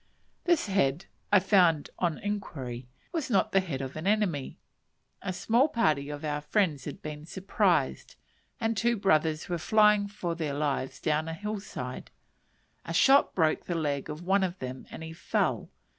This 0.45 0.65
head, 0.65 1.05
I 1.31 1.37
found 1.39 1.91
on 1.99 2.17
inquiry, 2.17 2.87
was 3.11 3.29
not 3.29 3.51
the 3.51 3.59
head 3.59 3.81
of 3.81 3.95
an 3.95 4.07
enemy. 4.07 4.57
A 5.21 5.31
small 5.31 5.67
party 5.69 6.09
of 6.09 6.25
our 6.25 6.41
friends 6.41 6.85
had 6.85 7.03
been 7.03 7.23
surprised, 7.27 8.15
and 8.59 8.75
two 8.75 8.97
brothers 8.97 9.47
were 9.47 9.59
flying 9.59 10.07
for 10.07 10.33
their 10.33 10.55
lives 10.55 10.99
down 10.99 11.27
a 11.27 11.35
hill 11.35 11.59
side; 11.59 12.09
a 12.83 12.93
shot 12.95 13.35
broke 13.35 13.65
the 13.65 13.75
leg 13.75 14.09
of 14.09 14.23
one 14.23 14.43
of 14.43 14.57
them 14.57 14.87
and 14.89 15.03
he 15.03 15.13
fell. 15.13 15.69